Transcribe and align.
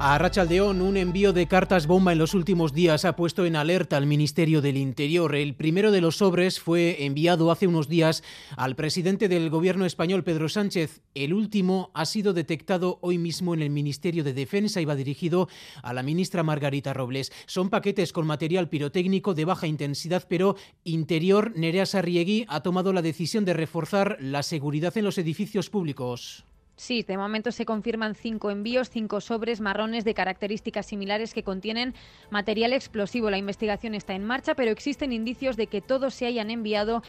A 0.00 0.18
Rachaldeón, 0.18 0.82
un 0.82 0.96
envío 0.96 1.32
de 1.32 1.46
cartas 1.46 1.86
bomba 1.86 2.12
en 2.12 2.18
los 2.18 2.34
últimos 2.34 2.72
días 2.74 3.04
ha 3.04 3.14
puesto 3.14 3.46
en 3.46 3.54
alerta 3.54 3.96
al 3.96 4.06
Ministerio 4.06 4.60
del 4.60 4.76
Interior. 4.76 5.36
El 5.36 5.54
primero 5.54 5.92
de 5.92 6.00
los 6.00 6.16
sobres 6.16 6.58
fue 6.58 7.04
enviado 7.04 7.50
hace 7.52 7.68
unos 7.68 7.88
días 7.88 8.24
al 8.56 8.74
presidente 8.74 9.28
del 9.28 9.50
gobierno 9.50 9.86
español, 9.86 10.24
Pedro 10.24 10.48
Sánchez. 10.48 11.00
El 11.14 11.32
último 11.32 11.92
ha 11.94 12.06
sido 12.06 12.32
detectado 12.32 12.98
hoy 13.02 13.18
mismo 13.18 13.54
en 13.54 13.62
el 13.62 13.70
Ministerio 13.70 14.24
de 14.24 14.34
Defensa 14.34 14.80
y 14.80 14.84
va 14.84 14.96
dirigido 14.96 15.48
a 15.82 15.94
la 15.94 16.02
ministra 16.02 16.42
Margarita 16.42 16.92
Robles. 16.92 17.32
Son 17.46 17.70
paquetes 17.70 18.12
con 18.12 18.26
material 18.26 18.68
pirotécnico 18.68 19.32
de 19.32 19.44
baja 19.44 19.68
intensidad, 19.68 20.26
pero 20.28 20.56
Interior, 20.82 21.52
Nerea 21.54 21.86
Sarriegui, 21.86 22.46
ha 22.48 22.64
tomado 22.64 22.92
la 22.92 23.00
decisión 23.00 23.44
de 23.44 23.54
reforzar 23.54 24.18
la 24.20 24.42
seguridad 24.42 24.98
en 24.98 25.04
los 25.04 25.18
edificios 25.18 25.70
públicos. 25.70 26.44
Sí, 26.76 27.04
de 27.04 27.16
momento 27.16 27.52
se 27.52 27.64
confirman 27.64 28.14
cinco 28.14 28.50
envíos, 28.50 28.90
cinco 28.90 29.20
sobres 29.20 29.60
marrones 29.60 30.04
de 30.04 30.14
características 30.14 30.86
similares 30.86 31.32
que 31.32 31.44
contienen 31.44 31.94
material 32.30 32.72
explosivo. 32.72 33.30
La 33.30 33.38
investigación 33.38 33.94
está 33.94 34.14
en 34.14 34.24
marcha, 34.24 34.54
pero 34.54 34.72
existen 34.72 35.12
indicios 35.12 35.56
de 35.56 35.68
que 35.68 35.80
todos 35.80 36.14
se 36.14 36.26
hayan 36.26 36.50
enviado 36.50 37.02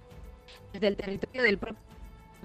desde 0.71 0.87
el 0.87 0.95
territorio 0.97 1.41
del 1.41 1.57
propio 1.57 1.94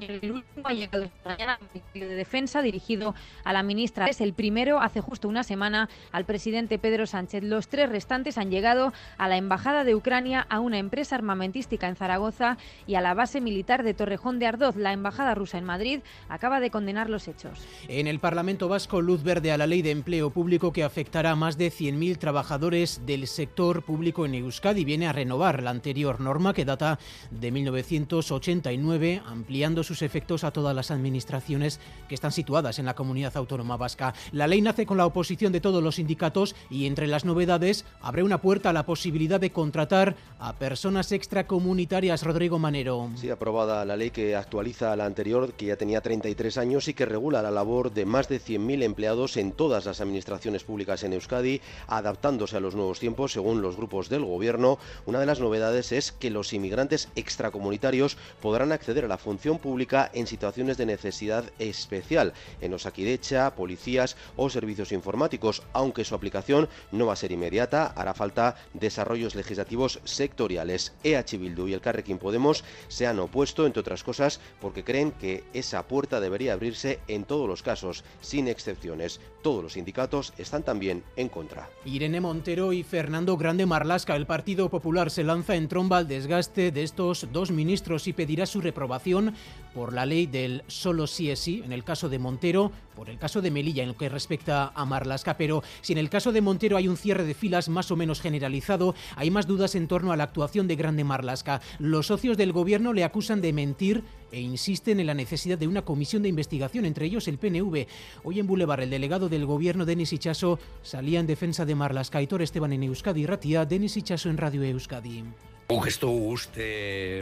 el 0.00 0.32
último 0.32 0.66
ha 0.66 0.72
llegado 0.72 1.04
esta 1.04 1.30
mañana 1.30 1.58
de 1.94 2.06
Defensa 2.06 2.62
dirigido 2.62 3.14
a 3.44 3.52
la 3.52 3.62
ministra. 3.62 4.06
Es 4.06 4.20
el 4.20 4.32
primero 4.32 4.80
hace 4.80 5.00
justo 5.00 5.28
una 5.28 5.42
semana 5.42 5.88
al 6.12 6.24
presidente 6.24 6.78
Pedro 6.78 7.06
Sánchez. 7.06 7.42
Los 7.44 7.68
tres 7.68 7.88
restantes 7.88 8.38
han 8.38 8.50
llegado 8.50 8.92
a 9.18 9.28
la 9.28 9.36
Embajada 9.36 9.84
de 9.84 9.94
Ucrania, 9.94 10.46
a 10.48 10.60
una 10.60 10.78
empresa 10.78 11.16
armamentística 11.16 11.88
en 11.88 11.96
Zaragoza 11.96 12.56
y 12.86 12.94
a 12.94 13.00
la 13.00 13.14
base 13.14 13.40
militar 13.40 13.82
de 13.82 13.94
Torrejón 13.94 14.38
de 14.38 14.46
Ardoz. 14.46 14.76
La 14.76 14.92
Embajada 14.92 15.34
rusa 15.34 15.58
en 15.58 15.64
Madrid 15.64 16.00
acaba 16.28 16.60
de 16.60 16.70
condenar 16.70 17.10
los 17.10 17.28
hechos. 17.28 17.58
En 17.88 18.06
el 18.06 18.18
Parlamento 18.18 18.68
Vasco, 18.68 19.00
luz 19.00 19.22
verde 19.22 19.52
a 19.52 19.58
la 19.58 19.66
ley 19.66 19.82
de 19.82 19.90
empleo 19.90 20.30
público 20.30 20.72
que 20.72 20.84
afectará 20.84 21.32
a 21.32 21.36
más 21.36 21.58
de 21.58 21.70
100.000 21.70 22.18
trabajadores 22.18 23.02
del 23.06 23.26
sector 23.26 23.82
público 23.82 24.26
en 24.26 24.34
Euskadi. 24.34 24.84
Viene 24.84 25.06
a 25.06 25.12
renovar 25.12 25.62
la 25.62 25.70
anterior 25.70 26.20
norma 26.20 26.54
que 26.54 26.64
data 26.64 26.98
de 27.30 27.50
1989, 27.50 29.22
ampliando 29.26 29.82
sus 29.90 30.02
efectos 30.02 30.44
a 30.44 30.52
todas 30.52 30.72
las 30.72 30.92
administraciones 30.92 31.80
que 32.08 32.14
están 32.14 32.30
situadas 32.30 32.78
en 32.78 32.86
la 32.86 32.94
comunidad 32.94 33.36
autónoma 33.36 33.76
vasca. 33.76 34.14
La 34.30 34.46
ley 34.46 34.62
nace 34.62 34.86
con 34.86 34.96
la 34.96 35.04
oposición 35.04 35.50
de 35.52 35.60
todos 35.60 35.82
los 35.82 35.96
sindicatos 35.96 36.54
y 36.70 36.86
entre 36.86 37.08
las 37.08 37.24
novedades 37.24 37.84
abre 38.00 38.22
una 38.22 38.40
puerta 38.40 38.70
a 38.70 38.72
la 38.72 38.86
posibilidad 38.86 39.40
de 39.40 39.50
contratar 39.50 40.14
a 40.38 40.52
personas 40.52 41.10
extracomunitarias. 41.10 42.22
Rodrigo 42.22 42.60
Manero. 42.60 43.10
Sí, 43.16 43.30
aprobada 43.30 43.84
la 43.84 43.96
ley 43.96 44.12
que 44.12 44.36
actualiza 44.36 44.94
la 44.94 45.06
anterior, 45.06 45.54
que 45.54 45.66
ya 45.66 45.76
tenía 45.76 46.00
33 46.00 46.58
años 46.58 46.86
y 46.86 46.94
que 46.94 47.04
regula 47.04 47.42
la 47.42 47.50
labor 47.50 47.92
de 47.92 48.06
más 48.06 48.28
de 48.28 48.40
100.000 48.40 48.84
empleados 48.84 49.36
en 49.38 49.50
todas 49.50 49.86
las 49.86 50.00
administraciones 50.00 50.62
públicas 50.62 51.02
en 51.02 51.14
Euskadi, 51.14 51.60
adaptándose 51.88 52.56
a 52.56 52.60
los 52.60 52.76
nuevos 52.76 53.00
tiempos 53.00 53.32
según 53.32 53.60
los 53.60 53.76
grupos 53.76 54.08
del 54.08 54.24
gobierno. 54.24 54.78
Una 55.06 55.18
de 55.18 55.26
las 55.26 55.40
novedades 55.40 55.90
es 55.90 56.12
que 56.12 56.30
los 56.30 56.52
inmigrantes 56.52 57.08
extracomunitarios 57.16 58.16
podrán 58.40 58.70
acceder 58.70 59.04
a 59.04 59.08
la 59.08 59.18
función 59.18 59.58
pública 59.58 59.69
en 59.70 60.26
situaciones 60.26 60.76
de 60.76 60.86
necesidad 60.86 61.44
especial, 61.58 62.32
en 62.60 62.74
Osakidecha, 62.74 63.54
policías 63.54 64.16
o 64.36 64.50
servicios 64.50 64.90
informáticos, 64.90 65.62
aunque 65.72 66.04
su 66.04 66.14
aplicación 66.14 66.68
no 66.90 67.06
va 67.06 67.12
a 67.12 67.16
ser 67.16 67.30
inmediata, 67.30 67.86
hará 67.86 68.12
falta 68.12 68.56
desarrollos 68.74 69.34
legislativos 69.36 70.00
sectoriales. 70.04 70.92
EH 71.04 71.38
Bildu 71.38 71.68
y 71.68 71.74
el 71.74 71.80
Carrequín 71.80 72.18
Podemos 72.18 72.64
se 72.88 73.06
han 73.06 73.20
opuesto, 73.20 73.64
entre 73.64 73.80
otras 73.80 74.02
cosas, 74.02 74.40
porque 74.60 74.82
creen 74.82 75.12
que 75.12 75.44
esa 75.52 75.86
puerta 75.86 76.20
debería 76.20 76.54
abrirse 76.54 76.98
en 77.06 77.24
todos 77.24 77.48
los 77.48 77.62
casos, 77.62 78.04
sin 78.20 78.48
excepciones. 78.48 79.20
Todos 79.42 79.62
los 79.62 79.74
sindicatos 79.74 80.32
están 80.36 80.64
también 80.64 81.04
en 81.16 81.28
contra. 81.28 81.70
Irene 81.84 82.20
Montero 82.20 82.72
y 82.72 82.82
Fernando 82.82 83.36
Grande 83.36 83.66
Marlasca, 83.66 84.16
el 84.16 84.26
Partido 84.26 84.68
Popular 84.68 85.10
se 85.10 85.24
lanza 85.24 85.54
en 85.54 85.68
tromba 85.68 85.98
al 85.98 86.08
desgaste 86.08 86.72
de 86.72 86.82
estos 86.82 87.28
dos 87.32 87.50
ministros 87.50 88.06
y 88.08 88.12
pedirá 88.12 88.46
su 88.46 88.60
reprobación 88.60 89.34
por 89.74 89.92
la 89.92 90.06
ley 90.06 90.26
del 90.26 90.62
solo 90.66 91.06
sí 91.06 91.30
es 91.30 91.38
sí, 91.38 91.62
en 91.64 91.72
el 91.72 91.84
caso 91.84 92.08
de 92.08 92.18
Montero, 92.18 92.72
por 92.94 93.08
el 93.08 93.18
caso 93.18 93.40
de 93.40 93.50
Melilla 93.50 93.82
en 93.82 93.90
lo 93.90 93.96
que 93.96 94.08
respecta 94.08 94.72
a 94.74 94.84
Marlasca, 94.84 95.36
pero 95.36 95.62
si 95.80 95.92
en 95.92 95.98
el 95.98 96.10
caso 96.10 96.32
de 96.32 96.40
Montero 96.40 96.76
hay 96.76 96.88
un 96.88 96.96
cierre 96.96 97.24
de 97.24 97.34
filas 97.34 97.68
más 97.68 97.90
o 97.90 97.96
menos 97.96 98.20
generalizado, 98.20 98.94
hay 99.16 99.30
más 99.30 99.46
dudas 99.46 99.74
en 99.74 99.88
torno 99.88 100.12
a 100.12 100.16
la 100.16 100.24
actuación 100.24 100.68
de 100.68 100.76
Grande 100.76 101.04
Marlasca. 101.04 101.60
Los 101.78 102.08
socios 102.08 102.36
del 102.36 102.52
gobierno 102.52 102.92
le 102.92 103.04
acusan 103.04 103.40
de 103.40 103.52
mentir 103.52 104.04
e 104.32 104.40
insisten 104.40 105.00
en 105.00 105.06
la 105.06 105.14
necesidad 105.14 105.58
de 105.58 105.68
una 105.68 105.82
comisión 105.82 106.22
de 106.22 106.28
investigación, 106.28 106.84
entre 106.84 107.06
ellos 107.06 107.26
el 107.28 107.38
PNV. 107.38 107.86
Hoy 108.22 108.40
en 108.40 108.46
Boulevard, 108.46 108.82
el 108.82 108.90
delegado 108.90 109.28
del 109.28 109.46
gobierno, 109.46 109.84
Denis 109.84 110.12
Ichaso, 110.12 110.58
salía 110.82 111.20
en 111.20 111.26
defensa 111.26 111.64
de 111.64 111.74
Marlasca. 111.74 112.22
Hitor 112.22 112.42
Esteban 112.42 112.72
en 112.72 112.82
Euskadi, 112.84 113.26
Ratia, 113.26 113.64
Denis 113.64 113.96
Ichaso 113.96 114.28
en 114.28 114.36
Radio 114.36 114.62
Euskadi. 114.62 115.24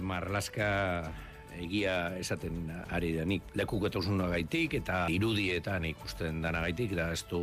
Marlasca 0.03 1.28
egia 1.65 1.97
esaten 2.19 2.71
ari 2.95 3.15
da 3.17 3.27
nik. 3.29 3.43
Lekuketosuna 3.59 4.29
gaitik 4.33 4.79
eta 4.81 5.07
irudietan 5.13 5.85
ikusten 5.91 6.43
dana 6.45 6.63
gaitik 6.67 6.95
da 6.99 7.11
ez 7.13 7.25
du 7.31 7.43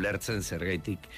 lertzen 0.00 0.42
zer 0.42 0.64
gaitik 0.66 1.08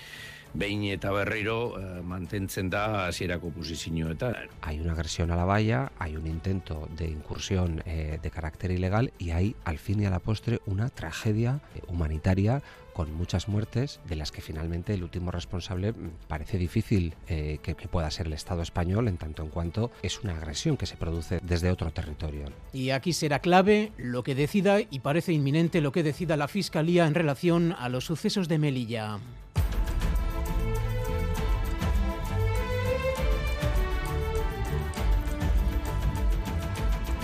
behin 0.54 0.84
eta 0.84 1.10
berriro 1.12 1.74
eh, 1.78 2.02
mantentzen 2.02 2.70
da 2.70 3.06
hasierako 3.08 3.50
posizioetan. 3.50 4.34
Hay 4.62 4.80
una 4.80 4.92
agresión 4.92 5.30
a 5.30 5.36
la 5.36 5.44
valla, 5.44 5.92
hay 5.98 6.16
un 6.16 6.26
intento 6.26 6.88
de 6.96 7.06
incursión 7.06 7.82
eh, 7.86 8.18
de 8.22 8.30
carácter 8.30 8.70
ilegal 8.70 9.12
y 9.18 9.30
hay 9.30 9.56
al 9.64 9.78
fin 9.78 10.00
y 10.00 10.06
a 10.06 10.10
la 10.10 10.20
postre 10.20 10.60
una 10.66 10.88
tragedia 10.88 11.60
humanitaria 11.88 12.62
con 12.94 13.12
muchas 13.12 13.48
muertes, 13.48 14.00
de 14.08 14.14
las 14.16 14.30
que 14.30 14.40
finalmente 14.40 14.94
el 14.94 15.02
último 15.02 15.32
responsable 15.32 15.92
mm, 15.92 16.10
parece 16.28 16.56
difícil 16.58 17.14
eh, 17.26 17.58
que, 17.60 17.74
que, 17.74 17.88
pueda 17.88 18.10
ser 18.10 18.28
el 18.28 18.32
Estado 18.32 18.62
español, 18.62 19.08
en 19.08 19.18
tanto 19.18 19.42
en 19.42 19.48
cuanto 19.48 19.90
es 20.02 20.20
una 20.22 20.36
agresión 20.36 20.76
que 20.76 20.86
se 20.86 20.96
produce 20.96 21.40
desde 21.42 21.70
otro 21.70 21.90
territorio. 21.90 22.44
Y 22.72 22.90
aquí 22.90 23.12
será 23.12 23.40
clave 23.40 23.92
lo 23.98 24.22
que 24.22 24.36
decida, 24.36 24.80
y 24.80 25.00
parece 25.00 25.32
inminente 25.32 25.80
lo 25.80 25.90
que 25.90 26.04
decida 26.04 26.36
la 26.36 26.46
Fiscalía 26.46 27.06
en 27.06 27.14
relación 27.14 27.72
a 27.72 27.88
los 27.88 28.04
sucesos 28.04 28.46
de 28.46 28.58
Melilla. 28.58 29.18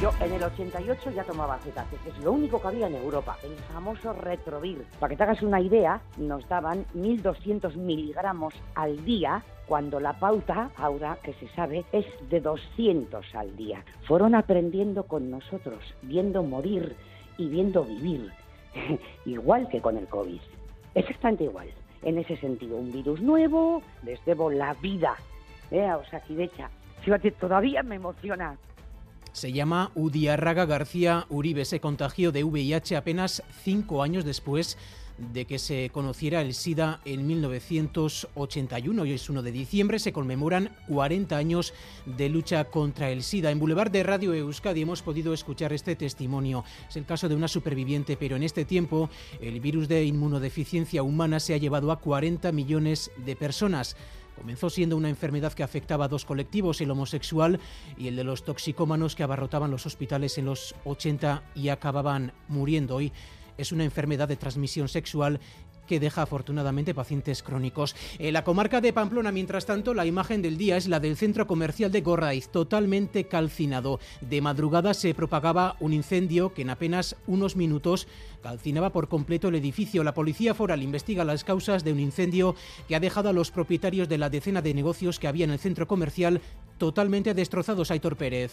Yo 0.00 0.11
en 0.19 0.33
el 0.33 0.43
88 0.43 1.11
ya 1.11 1.25
tomaba 1.25 1.59
cetáceas, 1.59 2.06
es 2.06 2.25
lo 2.25 2.33
único 2.33 2.59
que 2.59 2.69
había 2.69 2.87
en 2.87 2.94
Europa, 2.94 3.37
el 3.43 3.55
famoso 3.71 4.15
Retrovir. 4.15 4.87
Para 4.99 5.11
que 5.11 5.16
te 5.19 5.25
hagas 5.25 5.43
una 5.43 5.61
idea, 5.61 6.00
nos 6.16 6.49
daban 6.49 6.87
1.200 6.94 7.75
miligramos 7.77 8.55
al 8.75 9.05
día 9.05 9.43
cuando 9.66 10.00
la 10.00 10.19
pauta, 10.19 10.71
ahora 10.77 11.19
que 11.22 11.34
se 11.34 11.49
sabe, 11.49 11.84
es 11.93 12.06
de 12.31 12.41
200 12.41 13.34
al 13.34 13.55
día. 13.56 13.84
Fueron 14.09 14.34
aprendiendo 14.34 15.03
con 15.03 15.31
nosotros, 15.31 15.84
viendo 16.00 16.43
morir 16.43 16.97
y 17.37 17.50
viendo 17.50 17.84
vivir, 17.84 18.33
igual 19.27 19.69
que 19.69 19.83
con 19.83 19.99
el 19.99 20.09
COVID. 20.09 20.41
Exactamente 20.94 21.44
igual. 21.44 21.69
En 22.00 22.16
ese 22.16 22.39
sentido, 22.39 22.78
un 22.78 22.91
virus 22.91 23.21
nuevo, 23.21 23.83
les 24.03 24.25
debo 24.25 24.50
la 24.50 24.72
vida. 24.72 25.16
¿eh? 25.71 25.93
O 25.93 26.05
sea, 26.06 26.21
Kidecha, 26.21 26.71
fíjate, 27.03 27.33
todavía 27.33 27.83
me 27.83 27.97
emociona 27.97 28.56
se 29.33 29.53
llama 29.53 29.91
Udiarraga 29.95 30.67
García 30.67 31.27
Uribe. 31.29 31.65
Se 31.65 31.81
contagió 31.81 32.33
de 32.33 32.45
VIH 32.45 32.97
apenas 32.97 33.43
cinco 33.65 34.03
años 34.03 34.25
después 34.25 34.77
de 35.33 35.45
que 35.45 35.59
se 35.59 35.91
conociera 35.93 36.41
el 36.41 36.55
SIDA 36.55 37.01
en 37.05 37.27
1981. 37.27 39.03
Hoy 39.03 39.13
es 39.13 39.28
1 39.28 39.43
de 39.43 39.53
diciembre, 39.53 39.99
se 39.99 40.13
conmemoran 40.13 40.75
40 40.89 41.37
años 41.37 41.75
de 42.07 42.28
lucha 42.28 42.65
contra 42.65 43.10
el 43.10 43.22
SIDA. 43.22 43.51
En 43.51 43.59
Boulevard 43.59 43.91
de 43.91 44.03
Radio 44.03 44.33
Euskadi 44.34 44.83
hemos 44.83 45.03
podido 45.03 45.34
escuchar 45.34 45.72
este 45.72 45.95
testimonio. 45.95 46.65
Es 46.89 46.97
el 46.97 47.04
caso 47.04 47.28
de 47.28 47.34
una 47.34 47.49
superviviente, 47.49 48.16
pero 48.16 48.37
en 48.37 48.43
este 48.43 48.65
tiempo 48.65 49.10
el 49.41 49.60
virus 49.60 49.89
de 49.89 50.04
inmunodeficiencia 50.04 51.03
humana 51.03 51.39
se 51.39 51.54
ha 51.54 51.59
llevado 51.59 51.93
a 51.93 52.01
40 52.01 52.51
millones 52.53 53.10
de 53.19 53.37
personas. 53.37 53.97
Comenzó 54.41 54.71
siendo 54.71 54.97
una 54.97 55.10
enfermedad 55.10 55.53
que 55.53 55.63
afectaba 55.63 56.07
a 56.07 56.09
dos 56.09 56.25
colectivos, 56.25 56.81
el 56.81 56.91
homosexual 56.91 57.60
y 57.98 58.09
el 58.09 58.16
de 58.16 58.25
los 58.25 58.42
toxicómanos 58.42 59.15
que 59.15 59.22
abarrotaban 59.22 59.71
los 59.71 59.84
hospitales 59.84 60.39
en 60.39 60.47
los 60.47 60.75
80 60.87 61.42
y 61.54 61.69
acababan 61.69 62.33
muriendo. 62.48 62.97
Hoy 62.97 63.13
es 63.59 63.71
una 63.71 63.84
enfermedad 63.84 64.28
de 64.28 64.37
transmisión 64.37 64.89
sexual 64.89 65.41
que 65.91 65.98
deja 65.98 66.22
afortunadamente 66.22 66.95
pacientes 66.95 67.42
crónicos. 67.42 67.97
En 68.21 68.33
la 68.33 68.45
comarca 68.45 68.81
de 68.81 68.92
Pamplona, 68.92 69.33
mientras 69.33 69.66
tanto, 69.66 69.92
la 69.92 70.07
imagen 70.07 70.41
del 70.41 70.57
día 70.57 70.77
es 70.77 70.87
la 70.87 71.01
del 71.01 71.16
centro 71.16 71.48
comercial 71.48 71.91
de 71.91 72.01
Gorraiz, 72.01 72.48
totalmente 72.48 73.25
calcinado. 73.25 73.98
De 74.21 74.41
madrugada 74.41 74.95
se 74.95 75.15
propagaba 75.15 75.75
un 75.81 75.92
incendio 75.92 76.54
que 76.54 76.63
en 76.63 76.71
apenas 76.71 77.16
unos 77.27 77.57
minutos 77.57 78.07
calcinaba 78.41 78.91
por 78.91 79.09
completo 79.09 79.48
el 79.48 79.57
edificio. 79.57 80.04
La 80.04 80.15
policía 80.15 80.54
foral 80.54 80.84
investiga 80.84 81.25
las 81.25 81.42
causas 81.42 81.83
de 81.83 81.92
un 81.92 81.98
incendio 81.98 82.54
que 82.87 82.95
ha 82.95 83.01
dejado 83.01 83.28
a 83.28 83.33
los 83.33 83.51
propietarios 83.51 84.09
de 84.09 84.19
la 84.19 84.31
decena 84.31 84.63
de 84.63 84.75
negocios 84.75 85.19
que 85.19 85.27
había 85.27 85.45
en 85.45 85.51
el 85.51 85.59
centro 85.59 85.89
comercial 85.89 86.41
totalmente 86.78 87.34
destrozados. 87.34 87.91
Aitor 87.91 88.15
Pérez. 88.16 88.53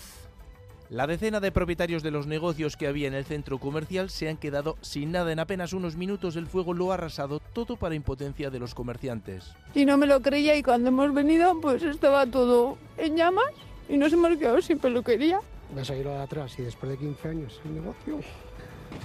La 0.90 1.06
decena 1.06 1.42
de 1.42 1.52
propietarios 1.52 2.02
de 2.02 2.12
los 2.12 2.28
negocios 2.28 2.78
que 2.78 2.88
había 2.88 3.10
en 3.10 3.14
el 3.14 3.26
centro 3.26 3.58
comercial 3.58 4.10
se 4.10 4.30
han 4.30 4.38
quedado 4.38 4.78
sin 4.80 5.12
nada. 5.12 5.34
En 5.34 5.40
apenas 5.40 5.74
unos 5.74 5.98
minutos 5.98 6.38
el 6.38 6.48
fuego 6.48 6.74
lo 6.74 6.92
ha 6.92 6.94
arrasado 6.94 7.42
todo 7.42 7.76
para 7.76 7.94
impotencia 7.94 8.50
de 8.50 8.60
los 8.60 8.74
comerciantes. 8.74 9.52
Y 9.76 9.84
no 9.84 9.98
me 9.98 10.08
lo 10.08 10.22
creía 10.22 10.56
y 10.56 10.64
cuando 10.64 10.88
hemos 10.88 11.14
venido 11.14 11.60
pues 11.60 11.84
estaba 11.84 12.26
todo 12.26 12.78
en 12.96 13.18
llamas 13.18 13.52
y 13.90 13.98
nos 13.98 14.14
hemos 14.14 14.38
quedado 14.38 14.62
sin 14.62 14.80
peluquería. 14.80 15.42
Vas 15.76 15.90
a 15.90 15.96
ir 15.98 16.08
atrás 16.08 16.58
y 16.58 16.62
después 16.62 16.90
de 16.90 16.98
15 16.98 17.28
años 17.28 17.60
el 17.66 17.76
negocio 17.76 18.20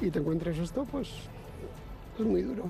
y 0.00 0.08
te 0.08 0.20
encuentres 0.20 0.58
esto, 0.58 0.84
pues 0.84 1.08
es 2.16 2.24
muy 2.24 2.42
duro. 2.42 2.66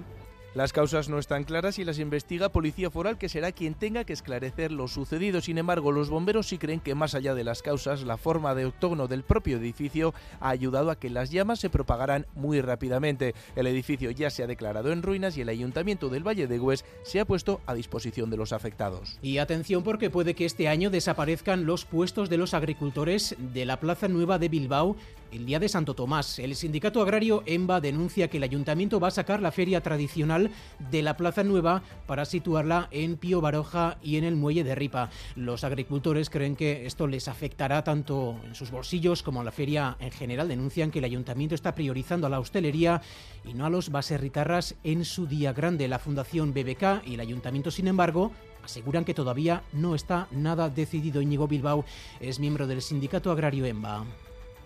Las 0.55 0.75
causas 0.75 1.09
no 1.09 1.19
están 1.19 1.45
claras 1.45 1.79
y 1.79 1.85
las 1.85 1.99
investiga 1.99 2.51
Policía 2.51 2.91
Foral, 2.91 3.17
que 3.17 3.31
será 3.31 3.53
quien 3.53 3.73
tenga 3.73 4.05
que 4.05 4.13
esclarecer 4.13 4.71
lo 4.71 4.87
sucedido. 4.87 5.41
Sin 5.41 5.57
embargo, 5.57 5.93
los 5.93 6.11
bomberos 6.11 6.47
sí 6.49 6.59
creen 6.59 6.81
que 6.81 6.95
más 6.95 7.15
allá 7.15 7.35
de 7.35 7.43
las 7.43 7.63
causas, 7.63 8.03
la 8.03 8.19
forma 8.19 8.55
de 8.55 8.67
octógono 8.67 9.09
del 9.09 9.23
propio 9.23 9.57
edificio 9.57 10.13
ha 10.41 10.51
ayudado 10.51 10.91
a 10.91 10.97
que 10.97 11.09
las 11.09 11.31
llamas 11.31 11.59
se 11.59 11.71
propagaran 11.71 12.27
muy 12.35 12.61
rápidamente. 12.61 13.35
El 13.57 13.67
edificio 13.67 14.11
ya 14.11 14.29
se 14.29 14.43
ha 14.43 14.47
declarado 14.47 14.93
en 14.93 15.03
ruinas 15.03 15.39
y 15.39 15.41
el 15.41 15.49
Ayuntamiento 15.49 16.11
del 16.11 16.27
Valle 16.27 16.47
de 16.47 16.59
Gües 16.59 16.85
se 17.03 17.21
ha 17.21 17.25
puesto 17.25 17.63
a 17.65 17.73
disposición 17.73 18.29
de 18.29 18.37
los 18.37 18.53
afectados. 18.53 19.19
Y 19.23 19.39
atención 19.39 19.83
porque 19.83 20.11
puede 20.11 20.35
que 20.35 20.45
este 20.45 20.69
año 20.69 20.91
desaparezcan 20.91 21.65
los 21.65 21.87
puestos 21.87 22.29
de 22.29 22.37
los 22.37 22.53
agricultores 22.53 23.37
de 23.39 23.65
la 23.65 23.81
Plaza 23.81 24.07
Nueva 24.07 24.39
de 24.39 24.51
Bilbao 24.51 24.97
el 25.33 25.47
día 25.47 25.59
de 25.59 25.69
Santo 25.69 25.95
Tomás. 25.95 26.39
El 26.39 26.55
sindicato 26.55 27.01
agrario 27.01 27.43
EMBA 27.47 27.81
denuncia 27.81 28.29
que 28.29 28.37
el 28.37 28.43
ayuntamiento 28.43 29.01
va 29.01 29.09
a 29.09 29.13
sacar 29.13 29.41
la 29.41 29.51
feria 29.51 29.81
tradicional 29.81 30.51
de 30.91 31.03
la 31.03 31.17
Plaza 31.17 31.43
Nueva 31.43 31.83
para 32.07 32.25
situarla 32.25 32.89
en 32.91 33.17
Pío 33.17 33.41
Baroja 33.41 33.97
y 34.03 34.17
en 34.17 34.25
el 34.25 34.37
muelle 34.37 34.63
de 34.63 34.75
Ripa. 34.75 35.11
Los 35.35 35.65
agricultores 35.65 36.31
creen 36.31 36.55
que 36.55 36.87
esto 36.87 37.07
les 37.07 37.29
afectará 37.29 37.83
tanto 37.83 38.39
en 38.47 38.55
sus 38.55 38.71
bolsillos 38.71 39.23
como 39.23 39.41
a 39.41 39.45
la 39.45 39.53
feria 39.53 39.97
en 40.01 40.11
general. 40.11 40.49
Denuncian 40.49 40.91
que 40.91 40.99
el 40.99 41.07
ayuntamiento 41.07 41.55
está 41.55 41.75
priorizando 41.75 42.27
a 42.27 42.31
la 42.31 42.41
hostelería 42.41 43.01
y 43.45 43.55
no 43.55 43.65
a 43.65 43.71
los 43.71 43.91
baserritarras 43.91 44.77
en 44.85 45.05
su 45.05 45.27
día 45.27 45.53
grande. 45.53 45.89
La 45.89 45.99
Fundación 45.99 46.53
BBK 46.53 47.07
y 47.07 47.15
el 47.15 47.21
ayuntamiento, 47.21 47.71
sin 47.71 47.89
embargo, 47.89 48.33
aseguran 48.63 49.05
que 49.05 49.15
todavía 49.15 49.63
no 49.73 49.95
está 49.95 50.29
nada 50.31 50.69
decidido. 50.69 51.23
Íñigo 51.23 51.49
Bilbao 51.49 51.85
es 52.21 52.39
miembro 52.39 52.67
del 52.67 52.83
sindicato 52.83 53.33
agrario 53.33 53.65
EMBA 53.65 54.05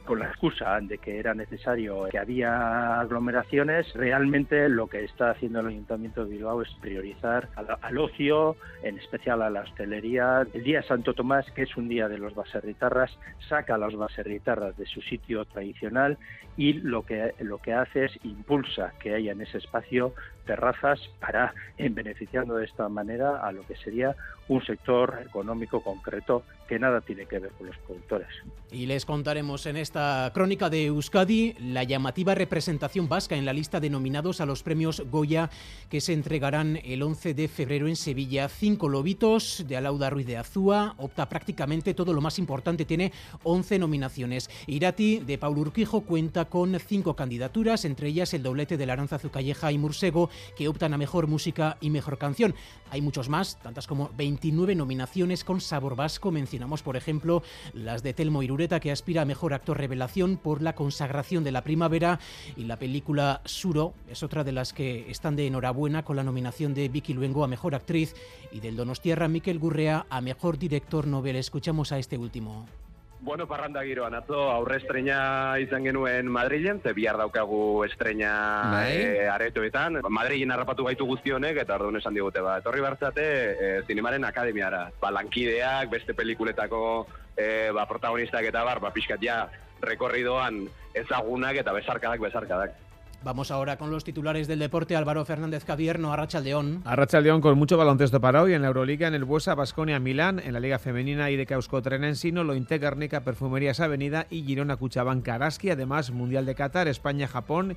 con 0.07 0.21
la 0.21 0.27
excusa 0.27 0.79
de 0.81 0.99
que 0.99 1.19
era 1.19 1.35
necesario 1.35 2.05
que 2.11 2.19
había 2.19 3.01
aglomeraciones, 3.01 3.93
realmente 3.95 4.69
lo 4.69 4.87
que 4.87 5.05
está 5.05 5.31
haciendo 5.31 5.61
el 5.61 5.67
Ayuntamiento 5.67 6.25
de 6.25 6.31
Bilbao 6.31 6.63
es 6.63 6.73
priorizar 6.81 7.49
al, 7.83 7.99
ocio, 7.99 8.57
en 8.83 8.99
especial 8.99 9.43
a 9.43 9.51
la 9.51 9.61
hostelería. 9.61 10.47
El 10.55 10.63
día 10.63 10.83
Santo 10.83 11.13
Tomás, 11.13 11.51
que 11.53 11.63
es 11.63 11.77
un 11.77 11.89
día 11.89 12.09
de 12.09 12.19
los 12.19 12.35
baserritarras, 12.35 13.11
saca 13.49 13.75
a 13.75 13.79
los 13.79 13.97
baserritarras 13.97 14.77
de 14.77 14.87
su 14.87 15.03
sitio 15.03 15.45
tradicional 15.45 16.17
y 16.57 16.75
lo 16.75 17.05
que, 17.05 17.35
lo 17.41 17.59
que 17.59 17.75
hace 17.75 18.07
es 18.07 18.13
impulsa 18.25 18.95
que 19.01 19.15
haya 19.15 19.33
en 19.33 19.43
ese 19.43 19.59
espacio 19.59 20.15
terrazas 20.47 21.01
para, 21.21 21.53
en 21.77 21.95
beneficiando 21.95 22.55
de 22.55 22.65
esta 22.65 22.89
manera 22.89 23.41
a 23.47 23.53
lo 23.53 23.67
que 23.67 23.77
sería 23.77 24.15
un 24.49 24.65
sector 24.65 25.19
económico 25.27 25.83
concreto 25.83 26.45
que 26.67 26.79
nada 26.79 27.01
tiene 27.01 27.27
que 27.27 27.39
ver 27.39 27.51
con 27.53 27.69
los 27.69 27.77
productores. 27.79 28.29
Y 28.71 28.87
les 28.87 29.07
contaremos 29.07 29.67
en 29.67 29.77
esta 29.77 30.31
crónica 30.35 30.69
de 30.69 30.87
Euskadi 30.87 31.55
la 31.61 31.85
llamativa 31.85 32.35
representación 32.35 33.09
vasca 33.09 33.37
en 33.37 33.45
la 33.45 33.53
lista 33.53 33.79
de 33.79 33.91
nominados 33.91 34.41
a 34.41 34.47
los 34.47 34.63
premios 34.63 35.03
Goya 35.11 35.51
que 35.89 36.01
se 36.01 36.13
entregarán 36.13 36.81
el 36.85 37.03
11 37.03 37.35
de 37.35 37.49
febrero 37.49 37.87
en 37.87 37.97
Sevilla. 37.97 38.49
Cinco 38.49 38.89
lobitos 38.89 39.65
de 39.69 39.77
Alauda 39.77 40.11
Ruiz 40.11 40.27
de 40.27 40.37
Azúa, 40.37 40.95
opta 40.99 41.29
prácticamente 41.29 41.95
todo 41.95 42.13
lo 42.13 42.21
más 42.21 42.39
importante, 42.39 42.85
tiene 42.85 43.13
11 43.45 43.79
nominaciones. 43.79 44.51
Irati 44.67 45.21
de 45.21 45.39
Paul 45.39 45.59
Urquijo 45.59 46.01
cuenta 46.01 46.47
con 46.47 46.79
cinco 46.81 47.15
candidaturas, 47.15 47.85
entre 47.85 48.09
ellas 48.09 48.35
el 48.35 48.43
doblete 48.43 48.77
de 48.77 48.87
Laranza 48.87 49.19
Zucalleja 49.19 49.71
y 49.71 49.79
Mursego, 49.79 50.29
que 50.57 50.69
optan 50.69 50.93
a 50.93 50.99
mejor 50.99 51.29
música 51.29 51.77
y 51.81 51.91
mejor 51.91 52.19
canción. 52.19 52.55
Hay 52.91 53.01
muchos 53.01 53.29
más, 53.29 53.59
tantas 53.63 53.87
como 53.87 54.11
29 54.17 54.75
nominaciones 54.75 55.45
con 55.45 55.61
sabor 55.61 55.97
vasco. 55.97 56.31
Mencionamos, 56.57 56.83
por 56.83 56.97
ejemplo, 56.97 57.43
las 57.75 58.03
de 58.03 58.15
Telmo 58.15 58.43
Irureta, 58.43 58.81
que 58.81 58.91
aspira 58.91 59.21
a 59.21 59.25
mejor 59.27 59.53
actor 59.53 59.77
revelación 59.77 60.39
por 60.39 60.63
la 60.63 60.75
consagración 60.75 61.45
de 61.45 61.53
la 61.53 61.63
primavera. 61.63 62.19
Y 62.57 62.65
la 62.65 62.79
película 62.79 63.43
Suro 63.45 63.93
es 64.09 64.23
otra 64.23 64.43
de 64.43 64.53
las 64.53 64.73
que 64.73 65.11
están 65.11 65.37
de 65.37 65.47
enhorabuena 65.47 66.03
con 66.03 66.17
la 66.17 66.25
nominación 66.25 66.73
de 66.73 66.89
Vicky 66.89 67.13
Luengo 67.13 67.45
a 67.45 67.47
mejor 67.47 67.75
actriz 67.75 68.15
y 68.53 68.61
del 68.61 68.75
Donostierra 68.75 69.29
Miquel 69.29 69.59
Gurrea 69.59 70.07
a 70.09 70.23
mejor 70.23 70.57
director 70.57 71.07
novel. 71.07 71.37
Escuchamos 71.37 71.93
a 71.93 71.99
este 71.99 72.17
último. 72.17 72.67
Bueno, 73.21 73.47
parranda 73.49 73.83
giroan 73.83 74.15
atzo 74.15 74.39
aurre 74.53 74.77
estrena 74.77 75.57
izan 75.59 75.87
genuen 75.89 76.29
Madrilen, 76.31 76.83
ze 76.83 76.93
bihar 76.93 77.17
daukagu 77.17 77.83
estrena 77.87 78.33
bai. 78.73 78.93
e, 78.93 79.29
aretoetan. 79.33 80.01
Madrilen 80.09 80.53
harrapatu 80.53 80.85
gaitu 80.85 81.07
guztionek, 81.09 81.57
eta 81.65 81.79
orduan 81.81 81.97
esan 81.97 82.15
digute, 82.15 82.45
ba, 82.45 82.59
etorri 82.61 82.85
bartzate 82.85 83.27
e, 83.27 83.71
zinemaren 83.89 84.25
akademiara. 84.29 84.91
Ba, 85.01 85.11
lankideak, 85.17 85.91
beste 85.91 86.15
pelikuletako 86.15 86.83
e, 87.35 87.71
ba, 87.73 87.87
protagonistak 87.89 88.51
eta 88.53 88.65
bar, 88.69 88.81
ba, 88.85 88.93
pixkat 88.95 89.25
ja, 89.25 89.47
rekorridoan 89.81 90.67
ezagunak 90.95 91.63
eta 91.65 91.73
besarkadak, 91.77 92.21
besarkadak. 92.21 92.83
Vamos 93.25 93.51
ahora 93.51 93.77
con 93.77 93.91
los 93.91 94.05
titulares 94.05 94.47
del 94.47 94.61
deporte. 94.61 94.95
Álvaro 94.95 95.25
Fernández 95.25 95.65
Cadierno, 95.65 96.13
Arrachaldeón. 96.13 96.83
Arrachaldeón 96.85 97.41
con 97.41 97.59
mucho 97.59 97.77
baloncesto 97.77 98.21
para 98.21 98.43
hoy 98.43 98.55
en 98.55 98.63
la 98.63 98.69
Euroliga, 98.69 99.09
en 99.09 99.15
el 99.15 99.25
Buesa, 99.25 99.55
Basconia, 99.55 99.99
Milán, 99.99 100.39
en 100.39 100.53
la 100.53 100.61
Liga 100.61 100.79
Femenina 100.79 101.31
y 101.31 101.37
de 101.37 101.47
Causco 101.47 101.83
Trenensino, 101.83 102.45
Lointe 102.45 102.79
Guernica, 102.79 103.25
Perfumerías 103.25 103.81
Avenida 103.81 104.27
y 104.31 104.45
Girona 104.45 104.77
Cuchabán 104.77 105.23
Karaski. 105.23 105.71
Además, 105.71 106.11
Mundial 106.13 106.47
de 106.47 106.55
Qatar, 106.55 106.89
España, 106.89 107.27
Japón 107.27 107.77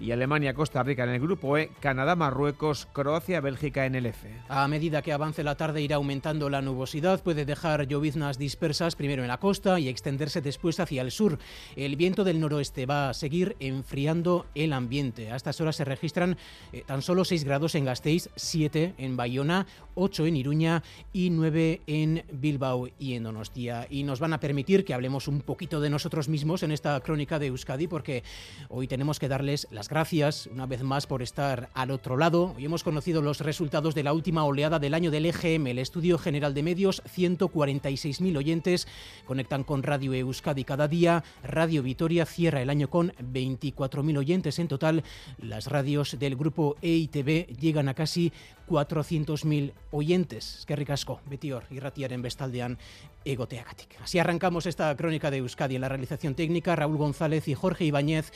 y 0.00 0.12
Alemania, 0.12 0.54
Costa 0.54 0.82
Rica 0.82 1.04
en 1.04 1.10
el 1.10 1.20
grupo 1.20 1.58
E, 1.58 1.70
Canadá, 1.80 2.16
Marruecos, 2.16 2.88
Croacia, 2.92 3.40
Bélgica 3.40 3.86
en 3.86 3.94
el 3.94 4.06
F. 4.06 4.28
A 4.48 4.66
medida 4.66 5.02
que 5.02 5.12
avance 5.12 5.44
la 5.44 5.56
tarde 5.56 5.82
irá 5.82 5.96
aumentando 5.96 6.48
la 6.48 6.62
nubosidad, 6.62 7.22
puede 7.22 7.44
dejar 7.44 7.86
lloviznas 7.86 8.38
dispersas 8.38 8.96
primero 8.96 9.22
en 9.22 9.28
la 9.28 9.38
costa 9.38 9.78
y 9.78 9.88
extenderse 9.88 10.40
después 10.40 10.80
hacia 10.80 11.02
el 11.02 11.10
sur. 11.10 11.38
El 11.76 11.96
viento 11.96 12.24
del 12.24 12.40
noroeste 12.40 12.86
va 12.86 13.10
a 13.10 13.14
seguir 13.14 13.56
enfriando 13.60 14.46
el 14.54 14.72
ambiente. 14.72 15.30
A 15.30 15.36
estas 15.36 15.60
horas 15.60 15.76
se 15.76 15.84
registran 15.84 16.38
eh, 16.72 16.82
tan 16.86 17.02
solo 17.02 17.24
6 17.24 17.44
grados 17.44 17.74
en 17.74 17.84
Gasteiz, 17.84 18.30
7 18.36 18.94
en 18.96 19.16
Bayona, 19.16 19.66
8 19.94 20.26
en 20.26 20.36
Iruña 20.36 20.82
y 21.12 21.28
9 21.30 21.82
en 21.86 22.24
Bilbao 22.32 22.88
y 22.98 23.14
en 23.14 23.24
Donostia. 23.24 23.86
Y 23.90 24.04
nos 24.04 24.20
van 24.20 24.32
a 24.32 24.40
permitir 24.40 24.84
que 24.84 24.94
hablemos 24.94 25.28
un 25.28 25.42
poquito 25.42 25.80
de 25.80 25.90
nosotros 25.90 26.28
mismos 26.28 26.62
en 26.62 26.72
esta 26.72 26.98
crónica 27.00 27.38
de 27.38 27.48
Euskadi 27.48 27.86
porque 27.86 28.22
hoy 28.68 28.88
tenemos 28.88 29.18
que 29.18 29.28
darles 29.28 29.68
las 29.70 29.89
gracias 29.90 30.46
una 30.46 30.66
vez 30.66 30.82
más 30.84 31.08
por 31.08 31.20
estar 31.20 31.68
al 31.74 31.90
otro 31.90 32.16
lado. 32.16 32.54
Hoy 32.56 32.64
hemos 32.64 32.84
conocido 32.84 33.22
los 33.22 33.40
resultados 33.40 33.94
de 33.94 34.04
la 34.04 34.12
última 34.12 34.44
oleada 34.44 34.78
del 34.78 34.94
año 34.94 35.10
del 35.10 35.26
EGM, 35.26 35.66
el 35.66 35.80
Estudio 35.80 36.16
General 36.16 36.54
de 36.54 36.62
Medios. 36.62 37.02
146.000 37.04 38.36
oyentes 38.36 38.86
conectan 39.26 39.64
con 39.64 39.82
Radio 39.82 40.14
Euskadi 40.14 40.62
cada 40.62 40.86
día. 40.86 41.24
Radio 41.42 41.82
Vitoria 41.82 42.24
cierra 42.24 42.62
el 42.62 42.70
año 42.70 42.88
con 42.88 43.12
24.000 43.14 44.18
oyentes 44.18 44.60
en 44.60 44.68
total. 44.68 45.02
Las 45.38 45.66
radios 45.66 46.16
del 46.20 46.36
grupo 46.36 46.76
EITB 46.80 47.58
llegan 47.58 47.88
a 47.88 47.94
casi 47.94 48.32
400.000 48.68 49.72
oyentes. 49.90 50.64
Que 50.66 50.76
ricasco, 50.76 51.20
Betior 51.28 51.64
y 51.68 51.80
Ratiaren 51.80 52.22
Bestaldean 52.22 52.78
egoteagatik. 53.24 54.00
Así 54.00 54.20
arrancamos 54.20 54.66
esta 54.66 54.96
crónica 54.96 55.32
de 55.32 55.38
Euskadi 55.38 55.74
en 55.74 55.80
la 55.80 55.88
realización 55.88 56.36
técnica, 56.36 56.76
Raúl 56.76 56.96
González 56.96 57.48
y 57.48 57.54
Jorge 57.54 57.84
Ibáñez. 57.84 58.32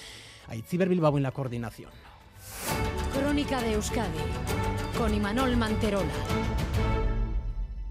Aitziber 0.49 0.89
Bilbao 0.89 1.17
en 1.17 1.23
la 1.23 1.33
coordinación. 1.33 1.91
Crónica 3.13 3.61
de 3.61 3.73
Euskadi 3.73 4.19
con 4.99 5.15
Imanol 5.15 5.57
Manterola. 5.57 6.54